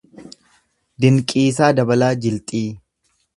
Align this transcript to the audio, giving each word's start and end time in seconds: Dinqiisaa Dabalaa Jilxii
Dinqiisaa 1.05 1.69
Dabalaa 1.81 2.11
Jilxii 2.25 2.65